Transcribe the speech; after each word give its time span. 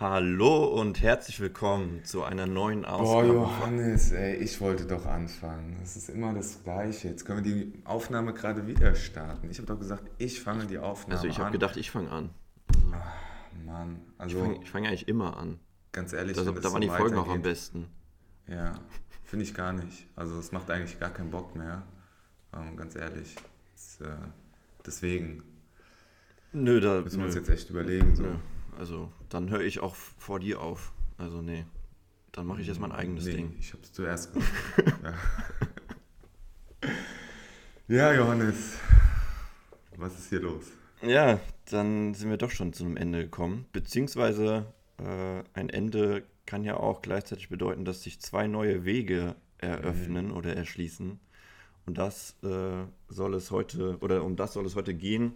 Hallo 0.00 0.64
und 0.64 1.02
herzlich 1.02 1.40
willkommen 1.40 2.04
zu 2.04 2.22
einer 2.22 2.46
neuen 2.46 2.84
Ausgabe. 2.84 3.32
Boah, 3.32 3.34
Johannes, 3.34 4.12
ey, 4.12 4.36
ich 4.36 4.60
wollte 4.60 4.86
doch 4.86 5.06
anfangen. 5.06 5.76
Es 5.82 5.96
ist 5.96 6.08
immer 6.08 6.32
das 6.32 6.62
Gleiche. 6.62 7.08
Jetzt 7.08 7.24
können 7.24 7.44
wir 7.44 7.52
die 7.52 7.72
Aufnahme 7.84 8.32
gerade 8.32 8.68
wieder 8.68 8.94
starten. 8.94 9.50
Ich 9.50 9.58
habe 9.58 9.66
doch 9.66 9.80
gesagt, 9.80 10.04
ich 10.18 10.40
fange 10.40 10.66
die 10.66 10.78
Aufnahme 10.78 11.18
an. 11.20 11.26
Also 11.26 11.26
ich 11.26 11.40
habe 11.40 11.50
gedacht, 11.50 11.76
ich 11.76 11.90
fange 11.90 12.12
an. 12.12 12.30
Ach, 12.92 13.12
Mann, 13.66 13.98
also 14.18 14.36
ich 14.36 14.42
fange 14.44 14.66
fang 14.66 14.86
eigentlich 14.86 15.08
immer 15.08 15.36
an. 15.36 15.58
Ganz 15.90 16.12
ehrlich, 16.12 16.36
da, 16.36 16.44
da 16.44 16.72
waren 16.72 16.80
die 16.80 16.88
Folgen 16.88 17.18
auch 17.18 17.28
am 17.28 17.42
besten. 17.42 17.88
Ja, 18.46 18.74
finde 19.24 19.46
ich 19.46 19.52
gar 19.52 19.72
nicht. 19.72 20.06
Also 20.14 20.38
es 20.38 20.52
macht 20.52 20.70
eigentlich 20.70 21.00
gar 21.00 21.10
keinen 21.10 21.32
Bock 21.32 21.56
mehr. 21.56 21.82
Ähm, 22.54 22.76
ganz 22.76 22.94
ehrlich. 22.94 23.34
Das, 23.74 24.00
äh, 24.08 24.14
deswegen. 24.86 25.42
Nö, 26.52 26.78
da 26.78 27.00
müssen 27.00 27.18
wir 27.18 27.26
uns 27.26 27.34
jetzt 27.34 27.50
echt 27.50 27.68
überlegen. 27.68 28.14
So. 28.14 28.22
Nö. 28.22 28.36
Also 28.78 29.10
dann 29.28 29.50
höre 29.50 29.62
ich 29.62 29.80
auch 29.80 29.96
vor 29.96 30.38
dir 30.38 30.62
auf. 30.62 30.92
Also 31.16 31.42
nee, 31.42 31.64
dann 32.30 32.46
mache 32.46 32.60
ich 32.60 32.68
jetzt 32.68 32.78
mein 32.78 32.92
eigenes 32.92 33.24
nee, 33.24 33.32
Ding. 33.32 33.56
Ich 33.58 33.72
habe 33.72 33.82
es 33.82 33.92
zuerst 33.92 34.32
gemacht. 34.32 34.52
ja. 35.02 35.14
ja, 37.96 38.12
Johannes, 38.14 38.78
was 39.96 40.16
ist 40.16 40.28
hier 40.28 40.40
los? 40.40 40.66
Ja, 41.02 41.40
dann 41.66 42.14
sind 42.14 42.30
wir 42.30 42.36
doch 42.36 42.52
schon 42.52 42.72
zu 42.72 42.84
einem 42.84 42.96
Ende 42.96 43.24
gekommen. 43.24 43.66
Beziehungsweise 43.72 44.72
äh, 44.98 45.42
ein 45.54 45.70
Ende 45.70 46.22
kann 46.46 46.62
ja 46.62 46.76
auch 46.76 47.02
gleichzeitig 47.02 47.48
bedeuten, 47.48 47.84
dass 47.84 48.04
sich 48.04 48.20
zwei 48.20 48.46
neue 48.46 48.84
Wege 48.84 49.34
eröffnen 49.58 50.28
mhm. 50.28 50.36
oder 50.36 50.54
erschließen. 50.54 51.18
Und 51.84 51.98
das 51.98 52.36
äh, 52.44 52.84
soll 53.08 53.34
es 53.34 53.50
heute, 53.50 53.98
oder 53.98 54.22
um 54.22 54.36
das 54.36 54.52
soll 54.52 54.66
es 54.66 54.76
heute 54.76 54.94
gehen, 54.94 55.32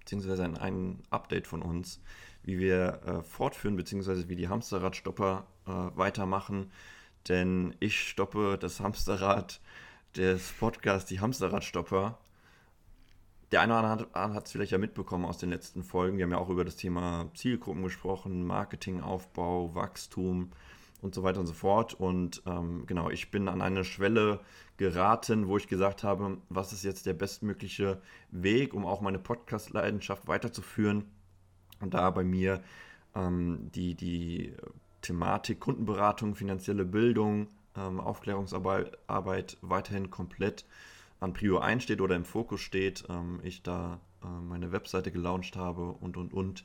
beziehungsweise 0.00 0.44
ein, 0.44 0.56
ein 0.56 1.02
Update 1.10 1.46
von 1.46 1.60
uns, 1.60 2.00
wie 2.44 2.58
wir 2.58 3.00
äh, 3.04 3.22
fortführen, 3.22 3.76
beziehungsweise 3.76 4.28
wie 4.28 4.36
die 4.36 4.48
Hamsterradstopper 4.48 5.46
äh, 5.66 5.70
weitermachen. 5.70 6.70
Denn 7.28 7.74
ich 7.80 8.00
stoppe 8.00 8.58
das 8.58 8.80
Hamsterrad 8.80 9.60
des 10.16 10.52
Podcasts, 10.52 11.08
die 11.08 11.20
Hamsterradstopper. 11.20 12.18
Der 13.52 13.60
eine 13.60 13.78
oder 13.78 13.88
andere 13.88 14.34
hat 14.34 14.46
es 14.46 14.52
vielleicht 14.52 14.72
ja 14.72 14.78
mitbekommen 14.78 15.24
aus 15.24 15.38
den 15.38 15.50
letzten 15.50 15.84
Folgen. 15.84 16.16
Wir 16.16 16.24
haben 16.24 16.32
ja 16.32 16.38
auch 16.38 16.48
über 16.48 16.64
das 16.64 16.76
Thema 16.76 17.30
Zielgruppen 17.34 17.82
gesprochen, 17.82 18.46
Marketingaufbau, 18.46 19.74
Wachstum 19.74 20.50
und 21.02 21.14
so 21.14 21.22
weiter 21.22 21.40
und 21.40 21.46
so 21.46 21.52
fort. 21.52 21.94
Und 21.94 22.42
ähm, 22.46 22.86
genau, 22.86 23.10
ich 23.10 23.30
bin 23.30 23.48
an 23.48 23.60
eine 23.60 23.84
Schwelle 23.84 24.40
geraten, 24.78 25.48
wo 25.48 25.58
ich 25.58 25.68
gesagt 25.68 26.02
habe, 26.02 26.38
was 26.48 26.72
ist 26.72 26.82
jetzt 26.82 27.06
der 27.06 27.12
bestmögliche 27.12 28.00
Weg, 28.30 28.74
um 28.74 28.86
auch 28.86 29.00
meine 29.00 29.18
Podcast-Leidenschaft 29.18 30.26
weiterzuführen 30.26 31.04
da 31.90 32.10
bei 32.10 32.24
mir 32.24 32.62
ähm, 33.14 33.70
die, 33.74 33.94
die 33.94 34.54
Thematik 35.02 35.60
Kundenberatung, 35.60 36.34
finanzielle 36.34 36.84
Bildung, 36.84 37.48
ähm, 37.76 38.00
Aufklärungsarbeit 38.00 38.98
Arbeit 39.06 39.56
weiterhin 39.60 40.10
komplett 40.10 40.64
an 41.20 41.32
Prio 41.32 41.58
1 41.58 41.82
steht 41.82 42.00
oder 42.00 42.16
im 42.16 42.24
Fokus 42.24 42.60
steht, 42.60 43.04
ähm, 43.08 43.40
ich 43.42 43.62
da 43.62 44.00
äh, 44.22 44.26
meine 44.26 44.72
Webseite 44.72 45.12
gelauncht 45.12 45.56
habe 45.56 45.92
und 46.00 46.16
und 46.16 46.32
und, 46.32 46.64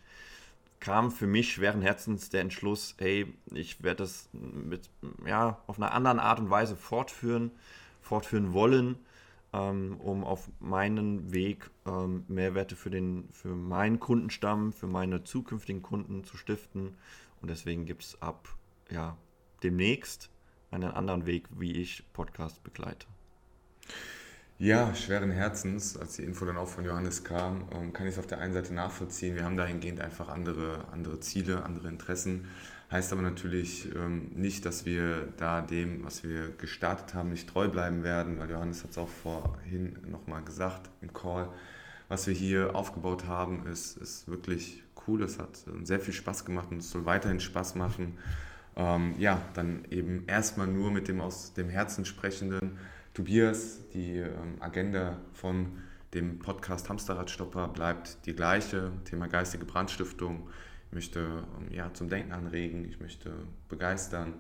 kam 0.80 1.12
für 1.12 1.28
mich 1.28 1.54
schweren 1.54 1.82
Herzens 1.82 2.30
der 2.30 2.42
Entschluss, 2.42 2.96
hey, 3.00 3.34
ich 3.52 3.82
werde 3.84 4.04
das 4.04 4.30
mit, 4.32 4.90
ja, 5.26 5.60
auf 5.68 5.78
einer 5.78 5.92
anderen 5.92 6.20
Art 6.20 6.40
und 6.40 6.50
Weise 6.50 6.76
fortführen, 6.76 7.52
fortführen 8.02 8.54
wollen 8.54 8.98
ähm, 9.54 9.98
um 10.00 10.24
auf 10.24 10.50
meinen 10.60 11.32
Weg 11.34 11.70
ähm, 11.86 12.26
Mehrwerte 12.28 12.76
für, 12.76 12.90
den, 12.90 13.30
für 13.32 13.56
meinen 13.56 14.00
Kundenstamm, 14.00 14.74
für 14.74 14.88
meine 14.88 15.24
zukünftigen 15.24 15.82
Kunden 15.82 16.24
zu 16.24 16.38
stiften. 16.38 16.96
Und 17.42 17.50
deswegen 17.50 17.86
gibt 17.86 18.04
es 18.04 18.22
ab 18.22 18.50
ja, 18.90 19.18
demnächst 19.64 20.30
einen 20.72 20.92
anderen 20.92 21.26
Weg, 21.26 21.48
wie 21.58 21.74
ich 21.74 22.04
Podcast 22.14 22.64
begleite. 22.64 23.08
Ja, 24.60 24.96
schweren 24.96 25.30
Herzens, 25.30 25.96
als 25.98 26.16
die 26.16 26.24
Info 26.24 26.44
dann 26.44 26.58
auch 26.58 26.68
von 26.68 26.84
Johannes 26.84 27.24
kam, 27.24 27.68
ähm, 27.72 27.94
kann 27.94 28.08
ich 28.08 28.14
es 28.14 28.20
auf 28.20 28.26
der 28.26 28.40
einen 28.40 28.54
Seite 28.54 28.74
nachvollziehen. 28.74 29.36
Wir 29.36 29.44
haben 29.44 29.56
dahingehend 29.56 30.02
einfach 30.02 30.30
andere, 30.30 30.86
andere 30.92 31.20
Ziele, 31.20 31.64
andere 31.64 31.90
Interessen. 31.90 32.48
Heißt 32.90 33.14
aber 33.14 33.22
natürlich 33.22 33.94
ähm, 33.94 34.32
nicht, 34.34 34.66
dass 34.66 34.84
wir 34.84 35.28
da 35.38 35.62
dem, 35.62 36.04
was 36.04 36.24
wir 36.24 36.50
gestartet 36.58 37.14
haben, 37.14 37.30
nicht 37.30 37.48
treu 37.48 37.68
bleiben 37.68 38.04
werden, 38.04 38.40
weil 38.40 38.50
Johannes 38.50 38.84
hat 38.84 38.90
es 38.92 38.98
auch 38.98 39.10
vorhin 39.10 39.96
nochmal 40.10 40.42
gesagt 40.42 40.90
im 41.02 41.14
Call. 41.14 41.50
Was 42.08 42.26
wir 42.26 42.34
hier 42.34 42.76
aufgebaut 42.76 43.28
haben, 43.28 43.68
ist, 43.68 43.98
ist 43.98 44.28
wirklich 44.28 44.82
cool. 45.08 45.22
Es 45.22 45.38
hat 45.38 45.66
sehr 45.84 46.00
viel 46.00 46.16
Spaß 46.16 46.46
gemacht 46.46 46.70
und 46.72 46.80
es 46.80 46.90
soll 46.90 47.06
weiterhin 47.06 47.40
Spaß 47.40 47.76
machen. 47.76 48.18
Ähm, 48.76 49.14
ja, 49.20 49.40
dann 49.54 49.86
eben 49.92 50.24
erstmal 50.26 50.66
nur 50.66 50.90
mit 50.90 51.08
dem 51.10 51.22
aus 51.22 51.54
dem 51.54 51.70
Herzen 51.70 52.06
sprechenden 52.06 52.80
Tobias. 53.18 53.80
Die 53.96 54.18
ähm, 54.18 54.58
Agenda 54.60 55.18
von 55.34 55.80
dem 56.14 56.38
Podcast 56.38 56.88
Hamsterradstopper 56.88 57.68
bleibt 57.68 58.24
die 58.28 58.36
gleiche. 58.36 58.92
Thema 59.06 59.28
geistige 59.28 59.66
Brandstiftung 59.66 60.48
ich 60.86 60.94
möchte 60.94 61.44
ähm, 61.58 61.74
ja, 61.74 61.92
zum 61.96 62.10
Denken 62.10 62.32
anregen, 62.32 62.86
ich 62.88 63.00
möchte 63.00 63.34
begeistern 63.70 64.36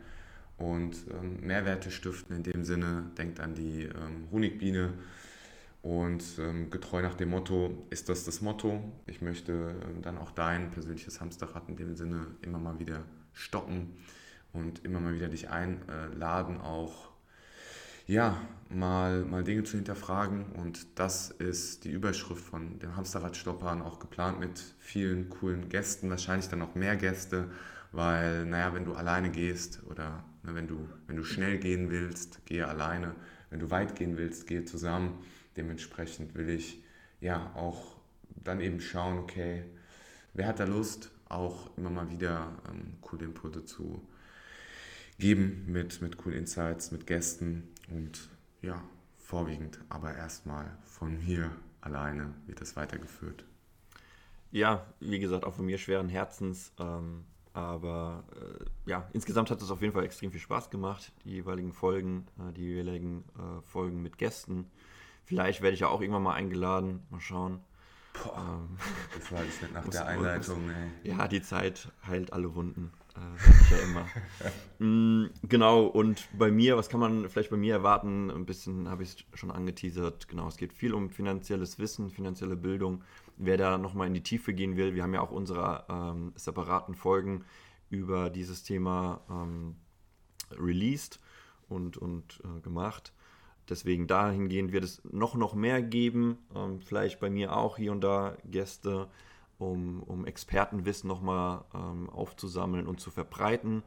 und 0.57 0.95
ähm, 1.09 1.39
Mehrwerte 1.41 1.89
stiften. 1.89 2.35
In 2.35 2.43
dem 2.43 2.63
Sinne, 2.63 3.09
denkt 3.17 3.39
an 3.39 3.55
die 3.55 3.89
Honigbiene 4.31 4.93
und 5.81 6.23
ähm, 6.37 6.69
getreu 6.69 7.01
nach 7.01 7.15
dem 7.15 7.31
Motto 7.31 7.87
ist 7.89 8.09
das 8.09 8.25
das 8.25 8.41
Motto. 8.41 8.79
Ich 9.07 9.23
möchte 9.23 9.73
dann 10.03 10.19
auch 10.19 10.29
dein 10.29 10.69
persönliches 10.69 11.19
Hamsterrad 11.19 11.67
in 11.67 11.77
dem 11.77 11.95
Sinne 11.95 12.27
immer 12.43 12.59
mal 12.59 12.77
wieder 12.77 13.01
stoppen 13.33 13.97
und 14.53 14.85
immer 14.85 14.99
mal 14.99 15.15
wieder 15.15 15.29
dich 15.29 15.49
einladen, 15.49 16.61
auch 16.61 17.16
ja, 18.07 18.41
mal, 18.69 19.23
mal 19.25 19.43
Dinge 19.43 19.63
zu 19.63 19.75
hinterfragen. 19.75 20.45
Und 20.53 20.87
das 20.95 21.29
ist 21.29 21.83
die 21.83 21.91
Überschrift 21.91 22.43
von 22.43 22.79
dem 22.79 22.95
Hamsterradstoppern, 22.95 23.81
auch 23.81 23.99
geplant 23.99 24.39
mit 24.39 24.59
vielen 24.79 25.29
coolen 25.29 25.69
Gästen, 25.69 26.09
wahrscheinlich 26.09 26.47
dann 26.49 26.61
auch 26.61 26.73
mehr 26.75 26.95
Gäste, 26.95 27.49
weil, 27.91 28.45
naja, 28.45 28.73
wenn 28.73 28.85
du 28.85 28.93
alleine 28.93 29.29
gehst 29.29 29.81
oder 29.89 30.23
ne, 30.43 30.55
wenn, 30.55 30.67
du, 30.67 30.87
wenn 31.07 31.17
du 31.17 31.23
schnell 31.23 31.57
gehen 31.57 31.89
willst, 31.89 32.45
gehe 32.45 32.67
alleine. 32.67 33.13
Wenn 33.49 33.59
du 33.59 33.69
weit 33.71 33.95
gehen 33.95 34.17
willst, 34.17 34.47
gehe 34.47 34.65
zusammen. 34.65 35.19
Dementsprechend 35.55 36.35
will 36.35 36.49
ich 36.49 36.81
ja 37.19 37.51
auch 37.55 37.97
dann 38.43 38.61
eben 38.61 38.79
schauen, 38.79 39.17
okay, 39.19 39.63
wer 40.33 40.47
hat 40.47 40.59
da 40.59 40.65
Lust, 40.65 41.11
auch 41.29 41.75
immer 41.75 41.89
mal 41.89 42.09
wieder 42.09 42.53
ähm, 42.69 42.93
coole 43.01 43.25
Impulse 43.25 43.65
zu 43.65 44.01
geben 45.19 45.65
mit, 45.67 46.01
mit 46.01 46.17
coolen 46.17 46.37
Insights, 46.37 46.91
mit 46.91 47.07
Gästen 47.07 47.63
und 47.89 48.29
ja, 48.61 48.83
vorwiegend, 49.17 49.79
aber 49.89 50.15
erstmal 50.15 50.77
von 50.83 51.19
mir 51.23 51.51
alleine 51.81 52.33
wird 52.45 52.61
es 52.61 52.75
weitergeführt. 52.75 53.45
Ja, 54.51 54.85
wie 54.99 55.19
gesagt, 55.19 55.45
auch 55.45 55.53
von 55.53 55.65
mir 55.65 55.77
schweren 55.77 56.09
Herzens. 56.09 56.71
Ähm, 56.79 57.25
aber 57.53 58.23
äh, 58.35 58.89
ja, 58.89 59.09
insgesamt 59.13 59.49
hat 59.49 59.61
es 59.61 59.71
auf 59.71 59.81
jeden 59.81 59.93
Fall 59.93 60.05
extrem 60.05 60.31
viel 60.31 60.39
Spaß 60.39 60.69
gemacht, 60.69 61.11
die 61.23 61.31
jeweiligen 61.31 61.73
Folgen, 61.73 62.27
äh, 62.37 62.53
die 62.53 62.61
jeweiligen 62.61 63.23
äh, 63.35 63.61
Folgen 63.63 64.01
mit 64.01 64.17
Gästen. 64.17 64.69
Vielleicht 65.25 65.61
werde 65.61 65.73
ich 65.73 65.81
ja 65.81 65.87
auch 65.87 65.99
irgendwann 65.99 66.23
mal 66.23 66.35
eingeladen. 66.35 67.01
Mal 67.09 67.19
schauen. 67.19 67.59
Boah, 68.13 68.37
ähm, 68.37 68.77
das 69.17 69.31
war 69.31 69.43
jetzt 69.43 69.61
nicht 69.61 69.73
nach 69.73 69.87
der 69.89 70.05
Einleitung. 70.05 70.69
Ey. 70.69 71.11
Ja, 71.11 71.27
die 71.27 71.41
Zeit 71.41 71.91
heilt 72.05 72.31
alle 72.31 72.53
Wunden. 72.55 72.93
Äh, 73.17 73.75
ja 73.75 73.77
immer. 73.83 74.05
mm, 74.79 75.31
genau, 75.43 75.85
und 75.85 76.27
bei 76.37 76.51
mir, 76.51 76.77
was 76.77 76.89
kann 76.89 76.99
man 76.99 77.29
vielleicht 77.29 77.49
bei 77.49 77.57
mir 77.57 77.73
erwarten? 77.73 78.29
Ein 78.29 78.45
bisschen 78.45 78.89
habe 78.89 79.03
ich 79.03 79.09
es 79.09 79.39
schon 79.39 79.51
angeteasert. 79.51 80.27
Genau, 80.27 80.47
es 80.47 80.57
geht 80.57 80.73
viel 80.73 80.93
um 80.93 81.09
finanzielles 81.09 81.79
Wissen, 81.79 82.09
finanzielle 82.09 82.55
Bildung. 82.55 83.03
Wer 83.37 83.57
da 83.57 83.77
nochmal 83.77 84.07
in 84.07 84.13
die 84.13 84.23
Tiefe 84.23 84.53
gehen 84.53 84.77
will, 84.77 84.95
wir 84.95 85.03
haben 85.03 85.13
ja 85.13 85.21
auch 85.21 85.31
unsere 85.31 85.85
ähm, 85.89 86.33
separaten 86.35 86.95
Folgen 86.95 87.43
über 87.89 88.29
dieses 88.29 88.63
Thema 88.63 89.21
ähm, 89.29 89.75
released 90.51 91.19
und, 91.69 91.97
und 91.97 92.41
äh, 92.43 92.61
gemacht. 92.61 93.13
Deswegen 93.69 94.07
dahingehend 94.07 94.71
wird 94.71 94.85
es 94.85 95.01
noch, 95.03 95.35
noch 95.35 95.53
mehr 95.53 95.81
geben. 95.81 96.37
Ähm, 96.55 96.79
vielleicht 96.79 97.19
bei 97.19 97.29
mir 97.29 97.55
auch 97.55 97.77
hier 97.77 97.91
und 97.91 98.01
da 98.01 98.37
Gäste, 98.45 99.07
um, 99.59 100.03
um 100.03 100.25
Expertenwissen 100.25 101.07
nochmal 101.07 101.63
ähm, 101.73 102.09
aufzusammeln 102.09 102.87
und 102.87 102.99
zu 102.99 103.11
verbreiten, 103.11 103.83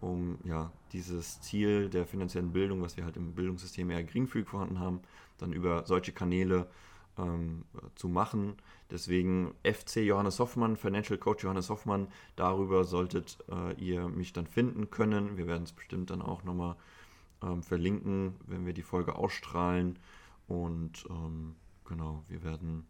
um 0.00 0.38
ja, 0.44 0.72
dieses 0.92 1.40
Ziel 1.40 1.90
der 1.90 2.06
finanziellen 2.06 2.52
Bildung, 2.52 2.80
was 2.82 2.96
wir 2.96 3.04
halt 3.04 3.16
im 3.16 3.34
Bildungssystem 3.34 3.90
eher 3.90 4.02
geringfügig 4.02 4.48
vorhanden 4.48 4.80
haben, 4.80 5.00
dann 5.38 5.52
über 5.52 5.84
solche 5.86 6.12
Kanäle 6.12 6.66
ähm, 7.18 7.64
zu 7.94 8.08
machen. 8.08 8.54
Deswegen 8.90 9.54
FC 9.62 9.96
Johannes 9.98 10.38
Hoffmann, 10.38 10.76
Financial 10.76 11.18
Coach 11.18 11.44
Johannes 11.44 11.70
Hoffmann, 11.70 12.08
darüber 12.36 12.84
solltet 12.84 13.38
äh, 13.50 13.74
ihr 13.74 14.08
mich 14.08 14.32
dann 14.32 14.46
finden 14.46 14.90
können. 14.90 15.36
Wir 15.36 15.46
werden 15.46 15.64
es 15.64 15.72
bestimmt 15.72 16.10
dann 16.10 16.22
auch 16.22 16.44
nochmal 16.44 16.76
ähm, 17.42 17.62
verlinken, 17.62 18.34
wenn 18.46 18.66
wir 18.66 18.72
die 18.72 18.82
Folge 18.82 19.16
ausstrahlen. 19.16 19.98
Und 20.48 21.06
ähm, 21.08 21.54
genau, 21.84 22.22
wir 22.28 22.42
werden 22.42 22.86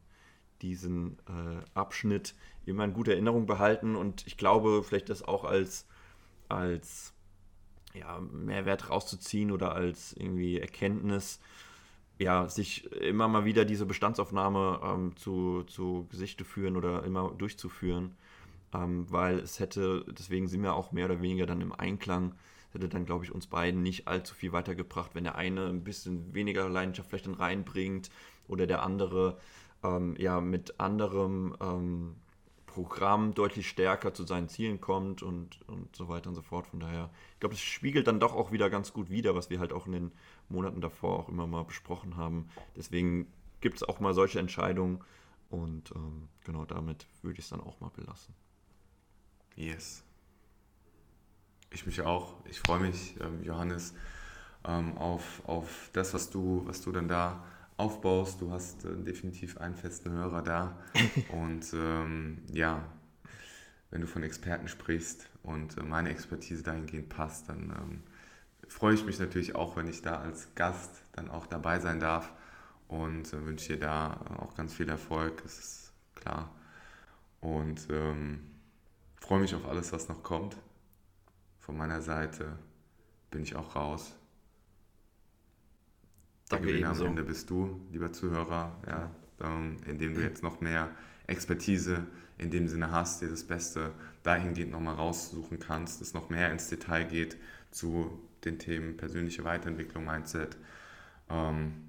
diesen 0.62 1.18
äh, 1.28 1.64
Abschnitt 1.74 2.34
immer 2.66 2.84
in 2.84 2.92
guter 2.92 3.12
Erinnerung 3.12 3.46
behalten 3.46 3.96
und 3.96 4.26
ich 4.26 4.36
glaube, 4.36 4.82
vielleicht 4.82 5.08
das 5.08 5.22
auch 5.22 5.44
als, 5.44 5.86
als 6.48 7.12
ja, 7.94 8.20
Mehrwert 8.20 8.90
rauszuziehen 8.90 9.50
oder 9.50 9.74
als 9.74 10.12
irgendwie 10.12 10.58
Erkenntnis, 10.58 11.40
ja, 12.18 12.48
sich 12.48 12.90
immer 12.92 13.28
mal 13.28 13.44
wieder 13.44 13.64
diese 13.64 13.86
Bestandsaufnahme 13.86 14.80
ähm, 14.84 15.16
zu, 15.16 15.62
zu 15.64 16.06
Gesichte 16.10 16.44
führen 16.44 16.76
oder 16.76 17.02
immer 17.04 17.30
durchzuführen, 17.30 18.14
ähm, 18.74 19.10
weil 19.10 19.38
es 19.38 19.58
hätte, 19.58 20.04
deswegen 20.06 20.46
sind 20.46 20.62
wir 20.62 20.74
auch 20.74 20.92
mehr 20.92 21.06
oder 21.06 21.22
weniger 21.22 21.46
dann 21.46 21.62
im 21.62 21.72
Einklang, 21.72 22.34
hätte 22.72 22.88
dann, 22.88 23.06
glaube 23.06 23.24
ich, 23.24 23.32
uns 23.32 23.46
beiden 23.46 23.82
nicht 23.82 24.06
allzu 24.06 24.34
viel 24.34 24.52
weitergebracht, 24.52 25.14
wenn 25.14 25.24
der 25.24 25.36
eine 25.36 25.66
ein 25.66 25.82
bisschen 25.82 26.34
weniger 26.34 26.68
Leidenschaft 26.68 27.08
vielleicht 27.08 27.26
dann 27.26 27.34
reinbringt 27.34 28.10
oder 28.46 28.66
der 28.66 28.82
andere 28.82 29.38
ähm, 29.82 30.14
ja 30.18 30.40
mit 30.40 30.80
anderem 30.80 31.56
ähm, 31.60 32.16
Programm 32.66 33.34
deutlich 33.34 33.68
stärker 33.68 34.14
zu 34.14 34.24
seinen 34.24 34.48
Zielen 34.48 34.80
kommt 34.80 35.22
und, 35.22 35.60
und 35.68 35.94
so 35.96 36.08
weiter 36.08 36.28
und 36.28 36.36
so 36.36 36.42
fort. 36.42 36.68
Von 36.68 36.78
daher, 36.78 37.10
ich 37.34 37.40
glaube, 37.40 37.54
es 37.54 37.60
spiegelt 37.60 38.06
dann 38.06 38.20
doch 38.20 38.34
auch 38.34 38.52
wieder 38.52 38.70
ganz 38.70 38.92
gut 38.92 39.10
wider, 39.10 39.34
was 39.34 39.50
wir 39.50 39.58
halt 39.58 39.72
auch 39.72 39.86
in 39.86 39.92
den 39.92 40.12
Monaten 40.48 40.80
davor 40.80 41.18
auch 41.18 41.28
immer 41.28 41.48
mal 41.48 41.64
besprochen 41.64 42.16
haben. 42.16 42.48
Deswegen 42.76 43.26
gibt 43.60 43.76
es 43.76 43.82
auch 43.82 43.98
mal 43.98 44.14
solche 44.14 44.38
Entscheidungen 44.38 45.02
und 45.48 45.90
ähm, 45.96 46.28
genau 46.44 46.64
damit 46.64 47.06
würde 47.22 47.38
ich 47.38 47.44
es 47.44 47.50
dann 47.50 47.60
auch 47.60 47.80
mal 47.80 47.90
belassen. 47.90 48.34
Yes. 49.56 50.04
Ich 51.70 51.86
mich 51.86 52.00
auch. 52.02 52.34
Ich 52.44 52.60
freue 52.60 52.80
mich, 52.80 53.16
ähm, 53.20 53.42
Johannes, 53.42 53.94
ähm, 54.64 54.96
auf, 54.96 55.42
auf 55.46 55.90
das, 55.92 56.14
was 56.14 56.30
du, 56.30 56.62
was 56.66 56.82
du 56.82 56.92
dann 56.92 57.08
da 57.08 57.44
aufbaust. 57.80 58.40
Du 58.40 58.52
hast 58.52 58.84
äh, 58.84 58.94
definitiv 58.96 59.58
einen 59.58 59.74
festen 59.74 60.12
Hörer 60.12 60.42
da. 60.42 60.78
und 61.32 61.72
ähm, 61.74 62.42
ja, 62.52 62.84
wenn 63.90 64.00
du 64.00 64.06
von 64.06 64.22
Experten 64.22 64.68
sprichst 64.68 65.28
und 65.42 65.76
äh, 65.78 65.82
meine 65.82 66.10
Expertise 66.10 66.62
dahingehend 66.62 67.08
passt, 67.08 67.48
dann 67.48 67.74
ähm, 67.76 68.02
freue 68.68 68.94
ich 68.94 69.04
mich 69.04 69.18
natürlich 69.18 69.54
auch, 69.54 69.76
wenn 69.76 69.88
ich 69.88 70.02
da 70.02 70.20
als 70.20 70.54
Gast 70.54 71.02
dann 71.12 71.30
auch 71.30 71.46
dabei 71.46 71.80
sein 71.80 71.98
darf 71.98 72.32
und 72.86 73.32
äh, 73.32 73.44
wünsche 73.44 73.74
dir 73.74 73.80
da 73.80 74.20
auch 74.38 74.54
ganz 74.54 74.74
viel 74.74 74.88
Erfolg, 74.88 75.42
das 75.42 75.58
ist 75.58 75.92
klar. 76.14 76.54
Und 77.40 77.88
ähm, 77.90 78.50
freue 79.16 79.40
mich 79.40 79.54
auf 79.54 79.66
alles, 79.66 79.92
was 79.92 80.08
noch 80.08 80.22
kommt. 80.22 80.56
Von 81.58 81.76
meiner 81.76 82.02
Seite 82.02 82.58
bin 83.30 83.42
ich 83.42 83.56
auch 83.56 83.74
raus. 83.74 84.14
Danke 86.50 86.66
Der 86.66 86.74
Gewinner 86.74 86.90
am 86.90 87.06
Ende 87.06 87.22
bist 87.22 87.48
du, 87.48 87.80
lieber 87.92 88.12
Zuhörer, 88.12 88.76
ja, 88.86 89.10
ähm, 89.40 89.76
indem 89.86 90.14
du 90.14 90.20
jetzt 90.20 90.42
noch 90.42 90.60
mehr 90.60 90.90
Expertise 91.28 92.08
in 92.38 92.50
dem 92.50 92.66
Sinne 92.66 92.90
hast, 92.90 93.22
dir 93.22 93.28
das 93.28 93.44
Beste 93.44 93.92
dahingehend 94.24 94.72
nochmal 94.72 94.96
raussuchen 94.96 95.60
kannst, 95.60 96.02
es 96.02 96.12
noch 96.12 96.28
mehr 96.28 96.50
ins 96.50 96.68
Detail 96.68 97.04
geht 97.04 97.36
zu 97.70 98.20
den 98.44 98.58
Themen 98.58 98.96
persönliche 98.96 99.44
Weiterentwicklung, 99.44 100.04
Mindset, 100.04 100.56
ähm, 101.28 101.88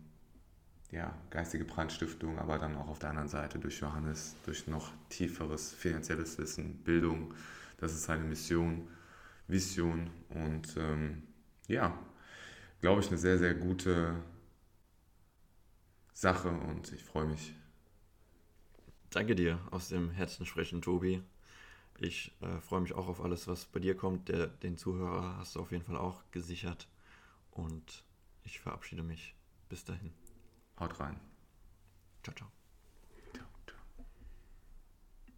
ja, 0.91 1.11
geistige 1.31 1.65
Brandstiftung, 1.65 2.37
aber 2.37 2.59
dann 2.59 2.75
auch 2.75 2.87
auf 2.87 2.99
der 2.99 3.09
anderen 3.09 3.29
Seite 3.29 3.57
durch 3.57 3.79
Johannes, 3.79 4.35
durch 4.45 4.67
noch 4.67 4.91
tieferes 5.09 5.73
finanzielles 5.73 6.37
Wissen, 6.37 6.83
Bildung. 6.83 7.33
Das 7.79 7.93
ist 7.93 8.03
seine 8.03 8.25
Mission, 8.25 8.87
Vision 9.47 10.11
und 10.29 10.75
ähm, 10.77 11.23
ja, 11.67 11.97
glaube 12.81 13.01
ich, 13.01 13.07
eine 13.07 13.17
sehr, 13.17 13.39
sehr 13.39 13.55
gute 13.55 14.13
Sache 16.13 16.49
und 16.49 16.91
ich 16.91 17.03
freue 17.03 17.25
mich. 17.25 17.53
Danke 19.09 19.35
dir 19.35 19.59
aus 19.71 19.89
dem 19.89 20.09
Herzen 20.11 20.45
sprechen, 20.45 20.81
Tobi. 20.81 21.21
Ich 21.99 22.31
äh, 22.41 22.59
freue 22.61 22.81
mich 22.81 22.93
auch 22.93 23.07
auf 23.07 23.21
alles, 23.21 23.47
was 23.47 23.65
bei 23.65 23.79
dir 23.79 23.95
kommt. 23.95 24.29
Der, 24.29 24.47
den 24.47 24.77
Zuhörer 24.77 25.37
hast 25.37 25.55
du 25.55 25.59
auf 25.59 25.71
jeden 25.71 25.83
Fall 25.83 25.97
auch 25.97 26.23
gesichert. 26.31 26.87
Und 27.51 28.05
ich 28.43 28.59
verabschiede 28.59 29.03
mich. 29.03 29.35
Bis 29.69 29.83
dahin. 29.83 30.13
Haut 30.79 30.99
rein. 30.99 31.19
Ciao, 32.23 32.35
ciao. 32.35 32.60